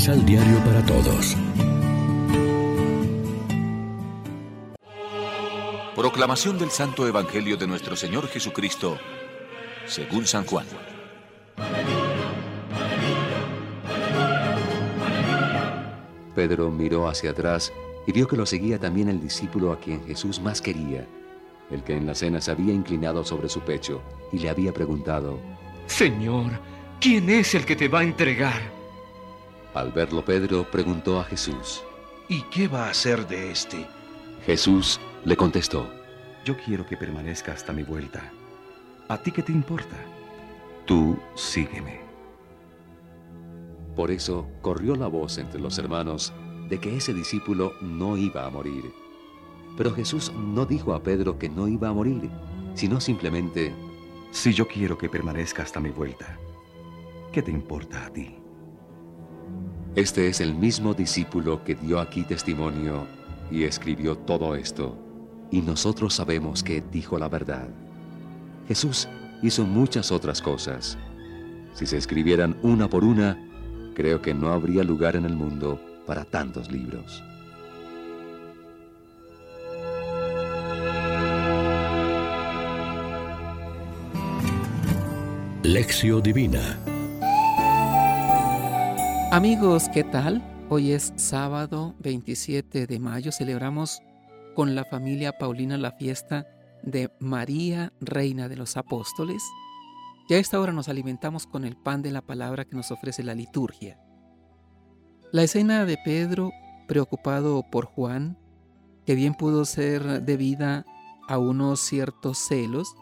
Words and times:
Misal 0.00 0.24
Diario 0.24 0.56
para 0.64 0.82
Todos. 0.86 1.36
Proclamación 5.94 6.58
del 6.58 6.70
Santo 6.70 7.06
Evangelio 7.06 7.58
de 7.58 7.66
nuestro 7.66 7.94
Señor 7.96 8.26
Jesucristo, 8.28 8.96
según 9.84 10.26
San 10.26 10.46
Juan. 10.46 10.64
Pedro 16.34 16.70
miró 16.70 17.06
hacia 17.06 17.32
atrás 17.32 17.70
y 18.06 18.12
vio 18.12 18.26
que 18.26 18.38
lo 18.38 18.46
seguía 18.46 18.78
también 18.78 19.10
el 19.10 19.20
discípulo 19.20 19.70
a 19.70 19.78
quien 19.78 20.02
Jesús 20.06 20.40
más 20.40 20.62
quería, 20.62 21.06
el 21.70 21.84
que 21.84 21.94
en 21.94 22.06
la 22.06 22.14
cena 22.14 22.40
se 22.40 22.52
había 22.52 22.72
inclinado 22.72 23.22
sobre 23.22 23.50
su 23.50 23.60
pecho 23.60 24.00
y 24.32 24.38
le 24.38 24.48
había 24.48 24.72
preguntado, 24.72 25.38
Señor, 25.88 26.52
¿quién 27.02 27.28
es 27.28 27.54
el 27.54 27.66
que 27.66 27.76
te 27.76 27.88
va 27.88 27.98
a 27.98 28.04
entregar? 28.04 28.79
Al 29.74 29.92
verlo 29.92 30.24
Pedro 30.24 30.68
preguntó 30.70 31.20
a 31.20 31.24
Jesús, 31.24 31.82
¿Y 32.28 32.42
qué 32.42 32.68
va 32.68 32.86
a 32.86 32.90
hacer 32.90 33.26
de 33.28 33.50
este? 33.50 33.86
Jesús 34.44 35.00
le 35.24 35.36
contestó, 35.36 35.88
Yo 36.44 36.56
quiero 36.56 36.86
que 36.86 36.96
permanezca 36.96 37.52
hasta 37.52 37.72
mi 37.72 37.82
vuelta. 37.82 38.32
¿A 39.08 39.18
ti 39.18 39.30
qué 39.30 39.42
te 39.42 39.52
importa? 39.52 39.96
Tú 40.86 41.18
sígueme. 41.34 42.00
Por 43.94 44.10
eso 44.10 44.48
corrió 44.62 44.96
la 44.96 45.06
voz 45.06 45.38
entre 45.38 45.60
los 45.60 45.78
hermanos 45.78 46.32
de 46.68 46.80
que 46.80 46.96
ese 46.96 47.12
discípulo 47.12 47.74
no 47.80 48.16
iba 48.16 48.46
a 48.46 48.50
morir. 48.50 48.92
Pero 49.76 49.92
Jesús 49.92 50.32
no 50.32 50.66
dijo 50.66 50.94
a 50.94 51.02
Pedro 51.02 51.38
que 51.38 51.48
no 51.48 51.68
iba 51.68 51.88
a 51.88 51.92
morir, 51.92 52.30
sino 52.74 53.00
simplemente, 53.00 53.74
Si 54.32 54.52
yo 54.52 54.68
quiero 54.68 54.96
que 54.96 55.08
permanezca 55.08 55.64
hasta 55.64 55.80
mi 55.80 55.90
vuelta, 55.90 56.38
¿qué 57.32 57.42
te 57.42 57.50
importa 57.50 58.06
a 58.06 58.10
ti? 58.10 58.36
Este 59.96 60.28
es 60.28 60.40
el 60.40 60.54
mismo 60.54 60.94
discípulo 60.94 61.64
que 61.64 61.74
dio 61.74 61.98
aquí 61.98 62.22
testimonio 62.22 63.08
y 63.50 63.64
escribió 63.64 64.16
todo 64.16 64.54
esto, 64.54 64.96
y 65.50 65.62
nosotros 65.62 66.14
sabemos 66.14 66.62
que 66.62 66.80
dijo 66.92 67.18
la 67.18 67.28
verdad. 67.28 67.68
Jesús 68.68 69.08
hizo 69.42 69.64
muchas 69.64 70.12
otras 70.12 70.40
cosas. 70.40 70.96
Si 71.74 71.86
se 71.86 71.96
escribieran 71.96 72.56
una 72.62 72.88
por 72.88 73.04
una, 73.04 73.36
creo 73.94 74.22
que 74.22 74.32
no 74.32 74.52
habría 74.52 74.84
lugar 74.84 75.16
en 75.16 75.24
el 75.24 75.34
mundo 75.34 75.80
para 76.06 76.24
tantos 76.24 76.70
libros. 76.70 77.24
Lección 85.64 86.22
Divina 86.22 86.78
Amigos, 89.32 89.88
¿qué 89.94 90.02
tal? 90.02 90.42
Hoy 90.70 90.90
es 90.90 91.12
sábado 91.14 91.94
27 92.00 92.88
de 92.88 92.98
mayo. 92.98 93.30
Celebramos 93.30 94.02
con 94.56 94.74
la 94.74 94.84
familia 94.84 95.38
Paulina 95.38 95.78
la 95.78 95.92
fiesta 95.92 96.48
de 96.82 97.12
María, 97.20 97.92
Reina 98.00 98.48
de 98.48 98.56
los 98.56 98.76
Apóstoles. 98.76 99.40
Y 100.28 100.34
a 100.34 100.38
esta 100.38 100.58
hora 100.58 100.72
nos 100.72 100.88
alimentamos 100.88 101.46
con 101.46 101.64
el 101.64 101.76
pan 101.76 102.02
de 102.02 102.10
la 102.10 102.22
palabra 102.22 102.64
que 102.64 102.74
nos 102.74 102.90
ofrece 102.90 103.22
la 103.22 103.36
liturgia. 103.36 104.00
La 105.30 105.44
escena 105.44 105.84
de 105.84 105.96
Pedro, 106.04 106.50
preocupado 106.88 107.62
por 107.70 107.84
Juan, 107.84 108.36
que 109.06 109.14
bien 109.14 109.34
pudo 109.34 109.64
ser 109.64 110.24
debida 110.24 110.84
a 111.28 111.38
unos 111.38 111.78
ciertos 111.78 112.36
celos, 112.36 112.96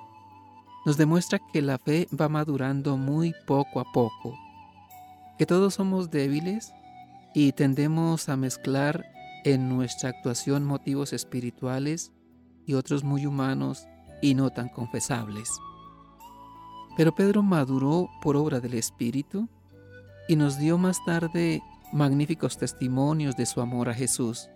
nos 0.84 0.98
demuestra 0.98 1.40
que 1.54 1.62
la 1.62 1.78
fe 1.78 2.06
va 2.08 2.28
madurando 2.28 2.98
muy 2.98 3.32
poco 3.46 3.80
a 3.80 3.90
poco, 3.94 4.38
que 5.38 5.46
todos 5.46 5.74
somos 5.74 6.10
débiles 6.10 6.72
y 7.34 7.52
tendemos 7.52 8.28
a 8.28 8.36
mezclar 8.36 9.06
en 9.44 9.68
nuestra 9.68 10.10
actuación 10.10 10.64
motivos 10.64 11.12
espirituales 11.12 12.12
y 12.66 12.74
otros 12.74 13.04
muy 13.04 13.24
humanos 13.24 13.86
y 14.20 14.34
no 14.34 14.50
tan 14.50 14.68
confesables. 14.68 15.48
Pero 16.96 17.14
Pedro 17.14 17.42
maduró 17.42 18.10
por 18.20 18.36
obra 18.36 18.60
del 18.60 18.74
Espíritu 18.74 19.48
y 20.28 20.36
nos 20.36 20.58
dio 20.58 20.76
más 20.78 20.98
tarde 21.06 21.62
magníficos 21.92 22.58
testimonios 22.58 23.36
de 23.36 23.46
su 23.46 23.60
amor 23.60 23.88
a 23.88 23.94
Jesús. 23.94 24.50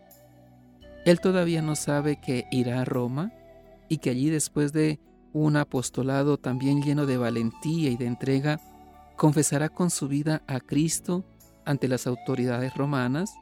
Él 1.04 1.20
todavía 1.20 1.62
no 1.62 1.76
sabe 1.76 2.20
que 2.20 2.46
irá 2.50 2.80
a 2.80 2.84
Roma 2.84 3.32
y 3.88 3.98
que 3.98 4.10
allí 4.10 4.28
después 4.28 4.72
de 4.72 5.00
un 5.32 5.56
apostolado 5.56 6.36
también 6.36 6.82
lleno 6.82 7.06
de 7.06 7.16
valentía 7.16 7.90
y 7.90 7.96
de 7.96 8.06
entrega, 8.06 8.60
confesará 9.22 9.68
con 9.68 9.90
su 9.90 10.08
vida 10.08 10.42
a 10.48 10.58
Cristo 10.58 11.24
ante 11.64 11.86
las 11.86 12.08
autoridades 12.08 12.74
romanas, 12.74 13.32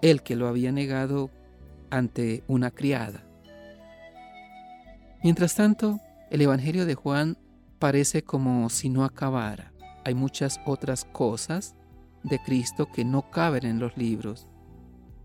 el 0.00 0.22
que 0.22 0.36
lo 0.36 0.46
había 0.46 0.70
negado 0.70 1.32
ante 1.90 2.44
una 2.46 2.70
criada. 2.70 3.26
Mientras 5.24 5.56
tanto, 5.56 5.98
el 6.30 6.42
Evangelio 6.42 6.86
de 6.86 6.94
Juan 6.94 7.36
parece 7.80 8.22
como 8.22 8.70
si 8.70 8.88
no 8.88 9.02
acabara. 9.02 9.72
Hay 10.04 10.14
muchas 10.14 10.60
otras 10.64 11.04
cosas 11.04 11.74
de 12.22 12.38
Cristo 12.38 12.86
que 12.92 13.04
no 13.04 13.28
caben 13.28 13.66
en 13.66 13.80
los 13.80 13.96
libros. 13.96 14.46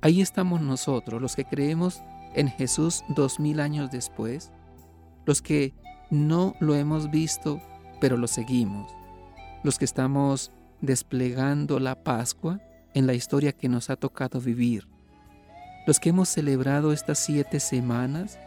Ahí 0.02 0.20
estamos 0.20 0.62
nosotros, 0.62 1.22
los 1.22 1.36
que 1.36 1.46
creemos 1.46 2.02
en 2.34 2.48
Jesús 2.48 3.04
dos 3.10 3.40
mil 3.40 3.60
años 3.60 3.92
después, 3.92 4.52
los 5.28 5.44
que 5.44 5.76
no 6.10 6.56
lo 6.60 6.74
hemos 6.74 7.12
visto, 7.12 7.62
pero 8.00 8.18
lo 8.18 8.26
seguimos, 8.26 8.92
los 9.64 9.78
que 9.78 9.86
estamos 9.86 10.52
desplegando 10.82 11.80
la 11.80 12.04
Pascua 12.04 12.60
en 12.94 13.08
la 13.08 13.14
historia 13.14 13.52
que 13.52 13.70
nos 13.70 13.90
ha 13.90 13.96
tocado 13.96 14.42
vivir, 14.42 14.88
los 15.88 16.00
que 16.00 16.10
hemos 16.10 16.30
celebrado 16.30 16.92
estas 16.92 17.20
siete 17.20 17.60
semanas 17.60 18.38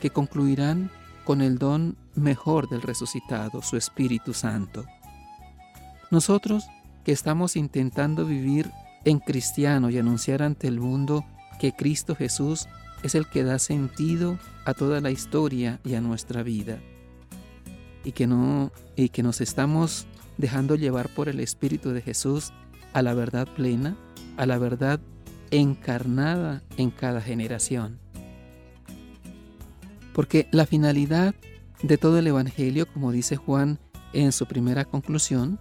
que 0.00 0.10
concluirán 0.10 0.90
con 1.24 1.42
el 1.42 1.58
don 1.58 1.96
mejor 2.14 2.68
del 2.68 2.82
resucitado, 2.82 3.62
su 3.62 3.76
Espíritu 3.76 4.34
Santo. 4.34 4.84
Nosotros 6.10 6.64
que 7.04 7.12
estamos 7.12 7.56
intentando 7.56 8.26
vivir 8.26 8.70
en 9.04 9.18
cristiano 9.18 9.90
y 9.90 9.98
anunciar 9.98 10.42
ante 10.42 10.66
el 10.68 10.80
mundo 10.80 11.24
que 11.58 11.72
Cristo 11.72 12.14
Jesús 12.14 12.66
es 13.02 13.14
el 13.14 13.26
que 13.28 13.44
da 13.44 13.58
sentido 13.58 14.38
a 14.64 14.74
toda 14.74 15.00
la 15.00 15.10
historia 15.10 15.80
y 15.84 15.94
a 15.94 16.00
nuestra 16.00 16.42
vida. 16.42 16.78
Y 18.04 18.12
que 18.12 18.26
no 18.26 18.72
y 18.96 19.10
que 19.10 19.22
nos 19.22 19.40
estamos 19.40 20.06
dejando 20.38 20.74
llevar 20.74 21.08
por 21.08 21.28
el 21.28 21.40
espíritu 21.40 21.90
de 21.90 22.02
Jesús 22.02 22.52
a 22.92 23.02
la 23.02 23.14
verdad 23.14 23.46
plena, 23.54 23.96
a 24.36 24.46
la 24.46 24.58
verdad 24.58 25.00
encarnada 25.50 26.62
en 26.76 26.90
cada 26.90 27.20
generación. 27.20 27.98
Porque 30.14 30.48
la 30.50 30.66
finalidad 30.66 31.34
de 31.82 31.98
todo 31.98 32.18
el 32.18 32.26
evangelio, 32.26 32.86
como 32.86 33.12
dice 33.12 33.36
Juan 33.36 33.78
en 34.12 34.32
su 34.32 34.46
primera 34.46 34.84
conclusión, 34.84 35.58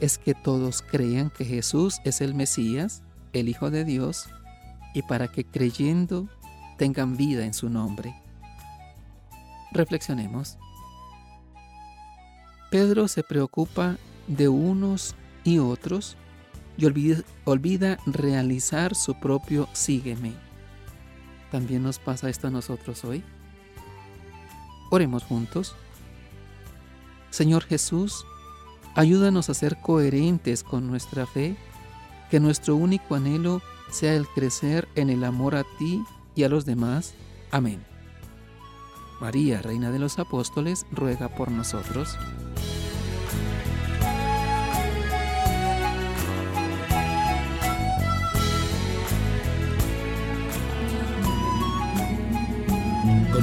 es 0.00 0.16
que 0.18 0.34
todos 0.34 0.82
crean 0.82 1.30
que 1.30 1.44
Jesús 1.44 2.00
es 2.04 2.20
el 2.20 2.34
Mesías, 2.34 3.02
el 3.32 3.48
Hijo 3.48 3.70
de 3.70 3.84
Dios, 3.84 4.28
y 4.94 5.02
para 5.02 5.28
que 5.28 5.44
creyendo 5.44 6.28
tengan 6.78 7.16
vida 7.16 7.44
en 7.44 7.54
su 7.54 7.68
nombre. 7.68 8.14
Reflexionemos. 9.72 10.56
Pedro 12.70 13.08
se 13.08 13.24
preocupa 13.24 13.96
de 14.28 14.48
unos 14.48 15.16
y 15.42 15.58
otros 15.58 16.16
y 16.76 16.86
olvida, 17.44 17.98
realizar 18.06 18.94
su 18.94 19.18
propio 19.18 19.68
sígueme. 19.72 20.32
¿También 21.50 21.82
nos 21.82 21.98
pasa 21.98 22.30
esto 22.30 22.46
a 22.46 22.50
nosotros 22.50 23.04
hoy? 23.04 23.24
Oremos 24.90 25.24
juntos. 25.24 25.74
Señor 27.30 27.64
Jesús, 27.64 28.24
ayúdanos 28.94 29.50
a 29.50 29.54
ser 29.54 29.78
coherentes 29.80 30.62
con 30.62 30.86
nuestra 30.86 31.26
fe, 31.26 31.56
que 32.30 32.40
nuestro 32.40 32.76
único 32.76 33.16
anhelo 33.16 33.62
sea 33.90 34.14
el 34.14 34.26
crecer 34.28 34.88
en 34.94 35.10
el 35.10 35.24
amor 35.24 35.56
a 35.56 35.64
ti 35.78 36.02
y 36.36 36.44
a 36.44 36.48
los 36.48 36.64
demás. 36.64 37.14
Amén. 37.50 37.84
María, 39.20 39.60
Reina 39.60 39.90
de 39.90 39.98
los 39.98 40.18
Apóstoles, 40.18 40.86
ruega 40.92 41.28
por 41.28 41.50
nosotros. 41.50 42.16